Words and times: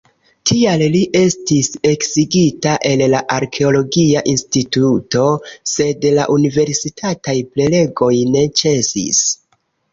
Tial 0.51 0.83
li 0.93 1.01
estis 1.17 1.67
eksigita 1.89 2.73
el 2.93 3.03
la 3.15 3.19
arkeologia 3.37 4.25
instituto, 4.33 5.23
sed 5.75 6.09
la 6.19 6.27
universitataj 6.39 7.39
prelegoj 7.55 8.13
ne 8.35 8.47
ĉesis. 8.63 9.25